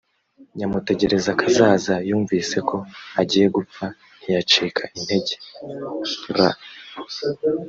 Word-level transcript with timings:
nyamutegerakazaza 0.57 1.95
yumvise 2.09 2.57
ko 2.69 2.77
agiye 3.21 3.47
gupfa 3.55 3.85
ntiyacika 4.21 4.83
integer. 4.97 6.53